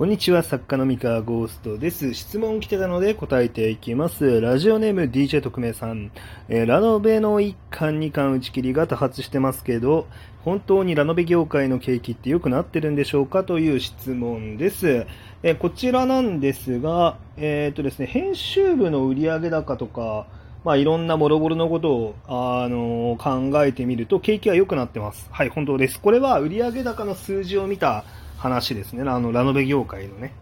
[0.00, 2.14] こんにちは、作家の三河ゴーストです。
[2.14, 4.40] 質問来てたので答えていきます。
[4.40, 6.10] ラジオネーム DJ 特命さん。
[6.48, 10.06] えー、ラノベの1巻2巻打ち切りが多発してますけど、
[10.42, 13.44] 本当にラノベ業界の景気って良くなってるんでしょうか？
[13.44, 15.06] という質問です。
[15.42, 20.26] えー、こちらなんですが、えっ、とですね、編集部の売上高とか、
[20.64, 25.28] まあ、いろんなもろもろのことを、あの、考えてみると、景気は良くなってます。
[25.30, 26.00] はい、本当です。
[26.00, 28.04] これは売上高の数字を見た
[28.40, 29.08] 話ですね。
[29.08, 30.32] あの、ラノベ業界のね。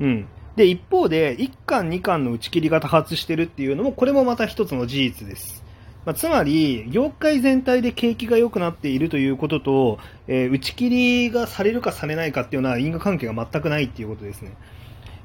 [0.00, 0.26] うん。
[0.56, 5.62] で、一方で、1巻、2巻の打ち切りが多発してるっていうのも、これもまた一つの事実です。
[6.06, 10.88] まあ、つまり、業界全体で景気が良くなっているということと、えー、打ち切
[11.26, 14.52] りがされるかされないかっていうのは因果関係が全くないっていうことですね。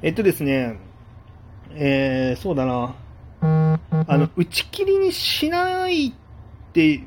[0.02, 0.78] えっとですね、
[1.74, 2.96] えー、そうだな。
[3.42, 6.14] あの、打ち切りにしないっ
[6.74, 7.02] て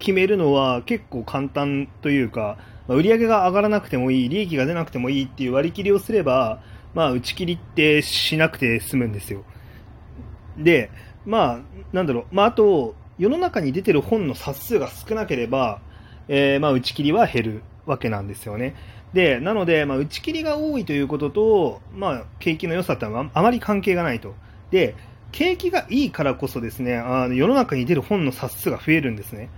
[0.00, 6.60] 決めるのは結構簡単というか、まあ、売り上げが上がらなくてもいい、利益が出なくてもいいっていう割り切りをすれば、
[6.94, 9.44] まあ、打ち切りってしなくて済むんですよ。
[10.58, 10.90] で、
[11.24, 11.58] まあ、
[11.92, 15.80] なんだろう、まあ、あと、世の中に出てる本の冊数が少なければ、
[16.28, 18.74] えー、まあ、打ち切りは減るわけなんですよね。
[19.12, 24.34] で、なので、まあ、打ち切りが多いということと、まあ、景気の良さってのはあまり関係がないと。
[24.70, 24.94] で、
[25.32, 29.48] 景気がいいからこそですね、あの世の中に出る本の冊数が増えるんですね。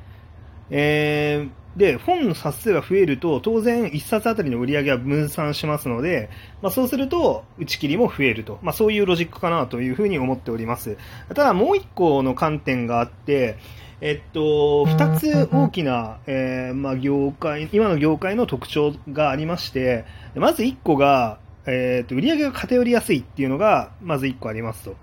[0.70, 6.30] えーで、本の冊数が増えると、当然1冊あたりの売り上げは分散しますので、
[6.62, 8.60] まあ、そうすると、打ち切りも増えると。
[8.62, 10.96] まあ、そういうロジックかなというふうに思っております。
[11.28, 13.56] ただ、もう1個の観点があって、
[14.00, 20.04] えっと、2つ大きな、えー、まあ、業界、今の業界の特徴がありまして、
[20.36, 24.96] まず1個が、えー、っと、売り上げが偏りやすいっていうのが、まず1個ありますと。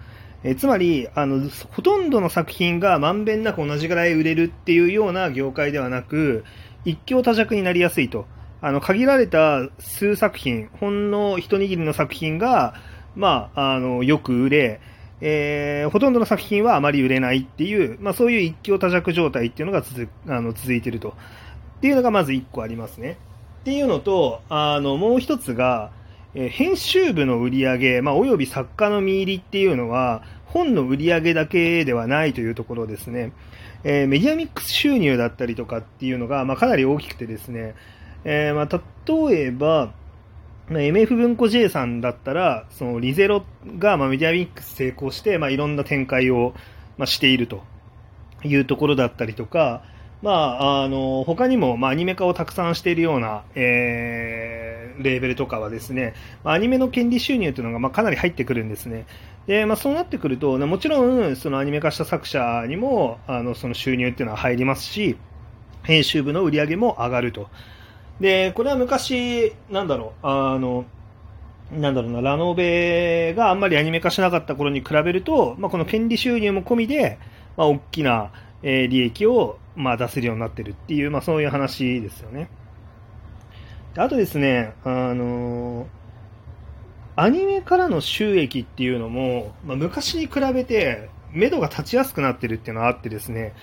[0.43, 6.43] えつまりあの、ほとんどの作品がまんべんなく同じぐらい売れるっていうような業界ではなく、
[6.83, 8.25] 一強多弱になりやすいと。
[8.61, 12.75] あの、限られた数作品、ほんの一握りの作品が、
[13.15, 14.81] まあ、あの、よく売れ、
[15.19, 21.09] えー、ほとんどの作品はあまり売れないっていう、まあ、そういう一強多弱状態っていうのが続あの続いてると。
[21.09, 23.17] っていうのがまず一個ありますね。
[23.61, 25.91] っていうのと、あの、もう一つが、
[26.33, 33.31] えー、編集部の売り上げ、まあ、および作家の見入りっていうのは、本の売り上げだけではないというところですね。
[33.83, 37.75] えー、メディアミックス収入だったりとかっていうのが、まあ、かなり大きくてですね、
[38.23, 39.93] えー、まあ、例えば、
[40.69, 43.43] MF 文庫 J さんだったら、そのリゼロ
[43.77, 46.53] がまあメディアミックス成功して、まあ、いろんな展開を
[46.97, 47.63] まあしていると
[48.43, 49.83] いうところだったりとか、
[50.21, 56.13] まあ、あの、他にも、まあ、アニメ化をたくさんしているような、えー、レーベルとかはですね、
[56.43, 59.05] アニメの権利収入というのが、まあ、かなり入ってくるんですね。
[59.47, 65.17] で、まあ、そうなってくると、もちろん、そのアニメ化した作者にも、あの、その収入っていうのは入りますし、
[65.83, 67.49] 編集部の売り上げも上がると。
[68.19, 70.85] で、これは昔、なんだろう、あの、
[71.71, 77.17] なんだろうな、ラノベがあんまりアニメ化しなかった頃に比べると、まあ、この権利収入も込みで、
[77.57, 82.49] まあ、大きな、えー、利益を、まあ、出せるようになってるっていう、まあ、そういう話ですよね。
[83.97, 85.87] あとですね、あのー、
[87.17, 93.53] アニメからの収益っていうのも、まあ、昔に比べて、目処が立ちやすくなってるっていうのはあってですね、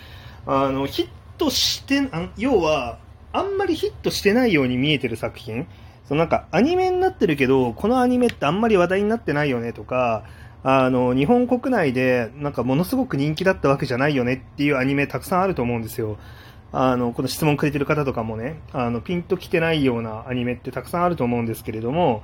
[0.46, 1.08] あの、ヒッ
[1.38, 2.98] トして、あ要は、
[3.32, 5.66] あんまりヒットしてないように見えてる作品、
[6.04, 10.24] そのなんかアニメになってるけど、このアニメってあんまり話題になってないよねとか、
[10.62, 16.18] あの、日本国内でなんかものすごく人気だったわけじゃないよねっていうアニメたくさんあると思うんですよ。
[16.72, 22.22] あの、この質問くれてる方とかもね、あの、ピンときてないようなアニメってたくさんあると思うんですけれども、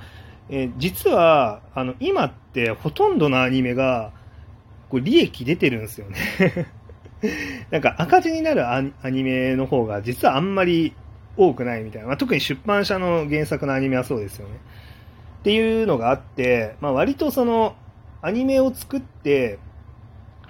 [0.50, 4.12] えー、実は、あの、今ってほとんどのアニメが、
[4.91, 6.19] こう利益出てるんですよね
[7.71, 10.94] なんか赤字になるアニメの方が実はあんまり
[11.37, 12.09] 多くないみたいな。
[12.09, 14.55] まあ、特に出版社の原作のアニメはそうですよね。
[15.41, 17.75] っていうのがあって、まあ、割とその、
[18.22, 19.59] アニメを作って、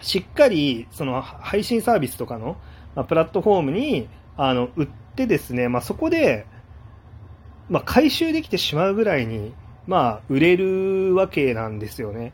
[0.00, 2.56] しっかり、その、配信サービスとかの、
[2.94, 6.46] まあ、プラットフォームに、あの、売ってですね、まあ、そこで、
[7.68, 9.54] まあ、回収できてしまうぐらいに、
[9.86, 12.32] まあ、売れるわけなんですよね。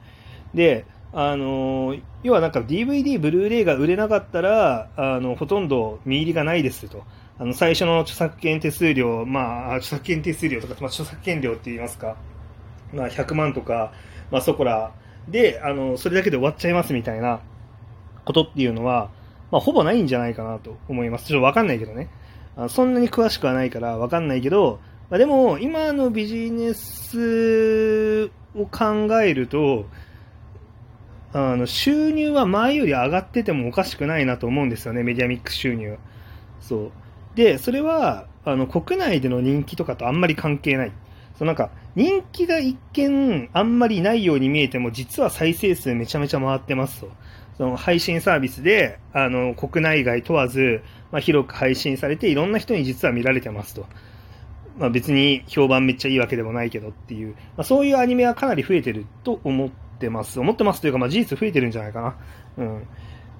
[0.54, 7.04] で、あの、要はなんか DVD、ブルーレイが売れなかったら、あの、ほとんど見入りがないですと。
[7.38, 12.16] あの、最初の著作権手数料、まあ、著作権手数料とか、まあ、著作権料って言いますか、
[12.92, 13.92] まあ、100万とか、
[14.30, 14.92] まあ、そこら
[15.28, 17.40] で、あの、それだけで終わっちゃいますみたいな
[18.24, 19.10] ことっていうのは、
[19.50, 21.26] まあ、ほぼないんじゃないかなと思います。
[21.26, 22.08] ちょっとわかんないけどね。
[22.56, 29.86] あそんなに詳しくはないからわかんないけど、まあ、でも、今のビジネスを考えると、
[31.32, 35.96] あの、収入は前より上がっててもおかしくないなと思うんですよね、メディアミックス収入。
[36.60, 36.92] そう。
[37.34, 40.92] で、それは、あの、国内での人気とかとあんまり関係ない。
[41.40, 47.10] そうなんか人気が一見あんまりないように見えても実は再生数めちゃめちゃ回ってますと。
[47.60, 53.84] その配信サービスであの国内外問わず、まあ、広く配信されていろんな人に実は見られてますと。
[54.78, 60.40] まあ、別に評判めっちゃいいわけでもないけどっていう、まあ、そういうアニメはかなり増えてると思ってます。
[60.40, 62.16] 思ってますというか、まあ、事実増えてるんじゃないかな。
[62.56, 62.78] うん。
[62.78, 62.82] っ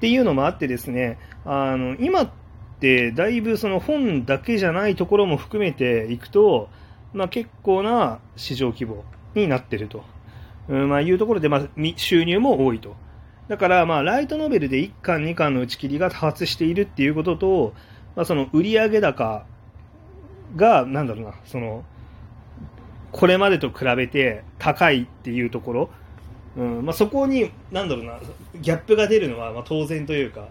[0.00, 2.30] ていうのもあってですね、あの、今っ
[2.78, 6.68] てだいぶその本だけじゃないところも含めていくと、
[7.14, 9.02] まあ、結構な市場規模
[9.34, 10.04] になってると、
[10.68, 11.62] うんまあ、いうところで、まあ、
[11.96, 12.96] 収入も多いと。
[13.50, 17.74] だから、まあ、ライトノベルで1巻、2巻の打ち切りが多発しているっていうことと、
[18.14, 19.44] まあ、その売上高
[20.54, 21.84] が、なんだろうな、その、
[23.10, 25.90] これまでと比べて高いっていうところ、
[26.56, 28.20] うんまあ、そこに、なんだろうな、
[28.60, 30.46] ギャップが出るのはまあ当然というか、ま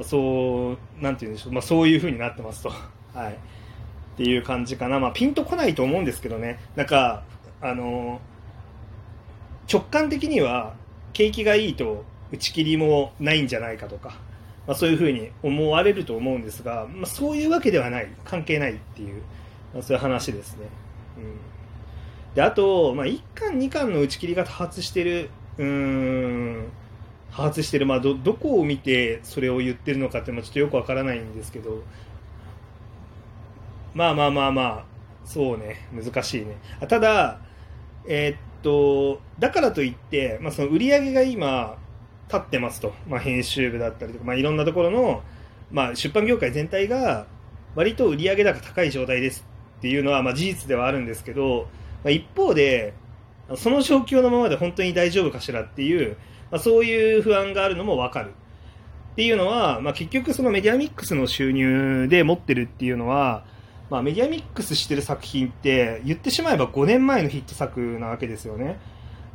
[0.00, 2.72] あ、そう、なんていうんでしょう、まあ、そういうふうになってますと。
[3.14, 3.32] はい。
[3.32, 3.36] っ
[4.16, 4.98] ていう感じかな。
[4.98, 6.58] まあ、ピンとこないと思うんですけどね。
[6.74, 7.22] なんか、
[7.62, 8.20] あの
[9.72, 10.74] 直感的には、
[11.12, 14.14] 景気がいいと打ち切りもないんじゃないかとか、
[14.66, 18.08] まあ、そういうふうに思われると思うんですが、まあ、そういうわけではない。
[18.24, 19.22] 関係ないっていう。
[19.74, 20.66] まあ、そういう話ですね。
[21.18, 26.68] うん、であと、まあ、1巻、2巻の打ち切りが多発してる、うん、
[27.32, 31.82] 多発してる、まあど、どこを見てそれを言ってるのかっていうのはちょっとよくわからないんですけど、
[33.94, 34.84] まあまあまあまあ、
[35.24, 36.56] そうね、難しいね。
[36.88, 37.40] ただ、
[38.06, 41.76] えー、っと、だからといって、まあ、その売り上げが今、
[42.32, 45.22] 立ってますと、まあ、編集部だったりとか、まあ、いろんなところの、
[45.70, 47.26] まあ、出版業界全体が
[47.74, 49.44] 割と売上高高い状態です
[49.78, 51.68] っていうのはまあ事実ではあるんですけど、
[52.04, 52.94] まあ、一方で、
[53.56, 56.16] その状況のままで本当に大丈夫かしらっていう、
[56.50, 58.30] まあ、そういう不安があるのもわかる。
[59.12, 63.44] っていうのは、まあ、結局そのメディアミックスの収入で持ってるっていうのは、
[63.90, 68.78] まあ、メディアミックスしてる作品って言ってしまえば5年前のヒット作なわけですよね。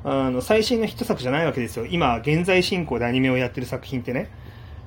[0.07, 1.87] あの最新のヒット作じゃないわけですよ。
[1.87, 4.29] 今、現在進行でアニメをやってる作品ってね。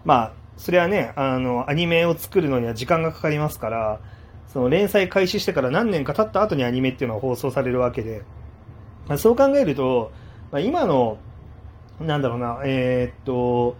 [0.05, 4.01] まあ、それはね、あの、アニメを作るのには時間がかかりますから、
[4.47, 8.23] その連載開始してから何年か経った後にアニメっていうのは放送されるわけで、
[9.09, 10.13] まあ、そう考えると、
[10.53, 11.19] まあ、今の、
[12.01, 13.77] なんだろうな、えー、っと、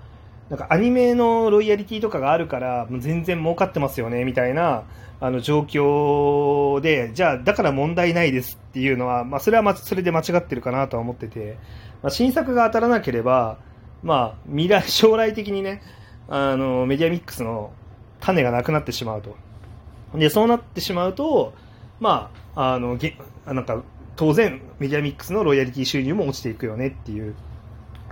[0.51, 4.85] なんかアニメのロイヤリティとかがあるから、もう全然儲かってますよね、みたいな、
[5.21, 11.59] あの状況で、じゃあ、だから問題ないですっていうのは、まあ、それはま、それで間違ってるかなとは思ってて、
[12.03, 13.59] まあ、新作が当たらなければ、
[14.03, 15.83] まあ、未来、将来的にね、
[16.29, 17.73] あの、メディアミックスの
[18.21, 19.37] 種がなくなってしまうと。
[20.15, 21.53] で、そうなってしまうと、
[22.01, 23.83] まあ、あの、げなんか、
[24.17, 27.35] 当然、メディアミックスのロイヤリティ収入も落ちていくよねっていう、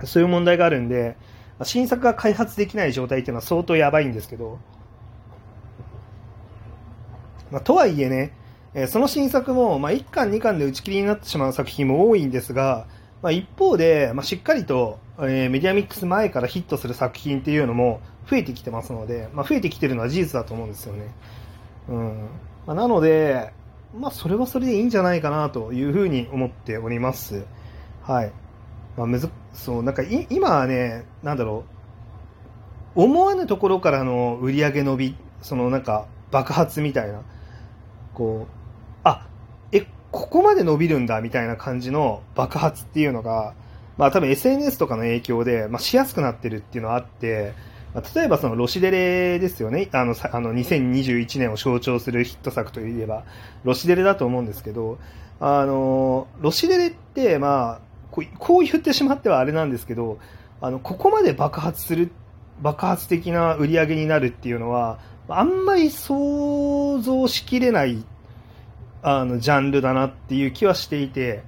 [0.03, 1.15] そういう問題があるんで、
[1.63, 4.59] 新作が開発できない状態っていうのは相当やばいんですけど、
[7.51, 8.33] まあ、とはいえね、
[8.73, 12.87] え、その新作も、まあ、1巻、2巻で打ち切りになってしまう作品も多いんですが、
[13.21, 21.11] まあ、一方で、まあ、しっかりと、えー、メディアミックス前からヒットする作品っていうのも増えてきてますので、まあ、増えてきてるのは事実だと思うんですよね。
[21.89, 22.29] うん
[22.67, 23.51] まあ、なので、
[23.97, 27.45] まあ、それはそれでいいんじゃないかなというふうに思っております。
[28.03, 28.31] はい。
[28.97, 31.63] まあ、むずそう、なんかい今はね、なんだろ
[32.95, 37.21] う、思わぬところからの売り上げ伸び、そのなんか爆発みたいな、
[38.15, 38.51] こう、
[39.03, 39.27] あ、
[39.71, 43.53] え、ここまで伸びるんだみたいな感じの爆発っていうのが、
[43.97, 47.53] まあ多分 SNS とかの影響で、まあ、しやすくなってるっていうのはあって、
[47.93, 49.89] まあ例えばそのロシデレですよね。
[49.91, 53.25] あの、あの2021年を象徴するヒット作といえば、
[53.63, 54.97] ロシデレだと思うんですけど、
[55.39, 57.86] あの、ロシデレって、まあ、
[58.17, 60.17] こうこう言ってしまってはあれなんですけど、
[60.59, 62.11] あの、ここまで爆発する、
[62.61, 64.97] 爆発的な売り上げになるっていうのは、
[65.29, 68.03] あんまり想像しきれない、
[69.03, 71.43] あの、ジャンルだなっていう気はしていて、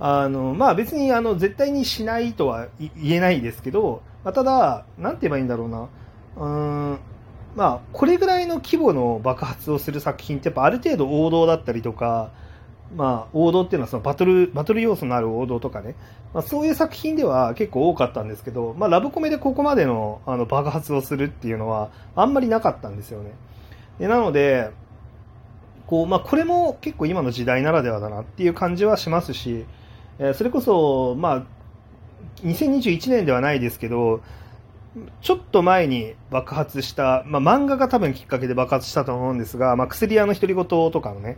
[0.00, 5.88] あの、まあ別にあの、絶対にしないとは言えないですけど、まあ、ただ、なんて言えばいいんだろうな。
[6.36, 6.48] う
[6.94, 6.98] ん、
[7.54, 12.30] まあ、これぐらいの規模の爆発をする作品って、やっぱある程度王道だったりとか、
[12.96, 15.94] まあ、王道っていうのはそのバトル、バトル要素のある王道とかね、
[16.32, 23.32] まあ、そういう作品では結構多かったんですけど、まあ、ラブコメでここまでのあの爆発をするっていうのはあんまりなかったんですよね。
[23.98, 24.70] でなので、
[25.86, 29.66] こう、まあ、これも結構今の時代ならではだなっていう感じはしますし、
[30.18, 31.42] えー、それこそ、まあ、
[32.42, 34.20] 2021年ではないですけど、
[35.20, 41.36] ちょっと前に爆発した、まあ、漫画が多分きっかけで爆発したと思うんですが、まあ、薬屋の独り言とかのね、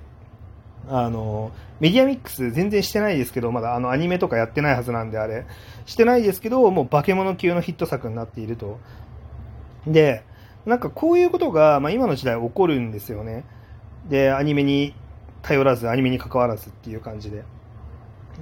[0.88, 5.46] あの、メディアミックス全然してないですけど、まだあのアニメとかやってないはずなんであれ、
[5.86, 8.78] してないですけど、もう化け物級のヒット作になっていると。
[9.86, 10.24] で、
[10.66, 13.44] なんかこういうことが、まあ、今の時代起こるんですよね。
[14.08, 14.94] で、アニメに
[15.42, 17.44] 頼らず、アニメに関わらずっていう感じで。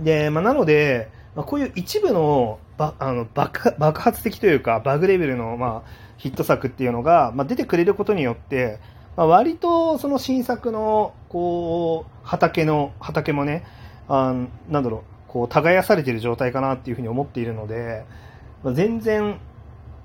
[0.03, 8.81] で、まあ、なので、まあ、こういう一部のばあの爆爆発的というか、バグレベルの、まあ、ヒット作っていうのが、まあ、出てくれることによって、
[9.19, 13.65] まあ、割とその新作のこう畑の畑もね
[14.07, 14.33] あ
[14.69, 18.05] なんだろうこう耕されている状態かなっていうふうに思っているので、
[18.63, 19.41] まあ、全然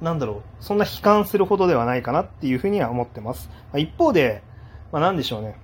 [0.01, 4.41] なんだろうそんな悲観するほどではないかなっていうふうには思ってます、まあ、一方で、
[4.91, 5.58] まあ、なんでしょうね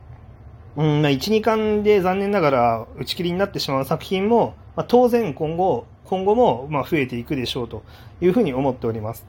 [0.77, 7.81] うんまあ、1、2巻で残念ながら打ち切りになってしまう作品も、まあ、当然今後今後もまあ増えていくでしょうと
[8.21, 9.25] いうふうに思っております。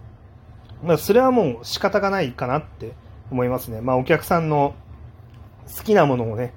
[0.85, 2.93] まあ、それはもう仕方がないかなって
[3.31, 3.81] 思いますね。
[3.81, 4.75] まあ、お客さんの
[5.77, 6.53] 好きなものをね、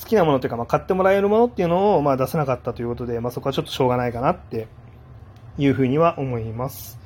[0.00, 4.68] 好きなものというか、まあ、買ってもらえるものっていうのを、まあ、出せなかったということで、まあ、そこはちょっとしょうがないかなって
[5.58, 6.98] いうふうには思います。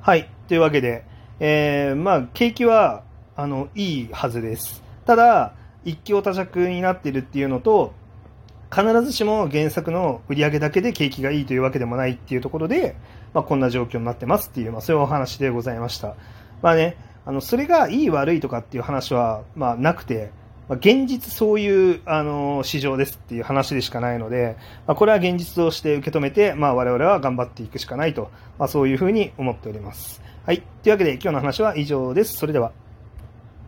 [0.00, 0.28] はい。
[0.48, 1.04] というわけで、
[1.40, 3.02] えー、まあ、景気は、
[3.36, 4.82] あの、いいはずです。
[5.06, 7.92] ただ、一強多弱になってるっていうのと、
[8.74, 12.96] 必ずしも原作の売り上げだけで景気がいいというわけでもないっていうところで、
[13.32, 16.16] まあ、こんな状況になってますっていう、まあ、そういうお話でございました。
[16.60, 16.96] まあね、
[17.26, 20.30] あの、それがいい悪いとかっていう話は、まあ、なくて、
[20.68, 30.22] まあ、現実そういう、あの、市場ですっていう話でしかないので、まあ、これは現実として受け止めて、まあ、我々は頑張っていくしかないと、まあ、そういうふうに思っております。
[30.44, 30.62] はい。
[30.82, 32.34] というわけで、今日の話は以上です。
[32.34, 32.72] それでは。